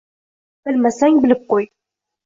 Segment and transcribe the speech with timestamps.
[0.69, 1.73] Bilmasang, bilib qo`y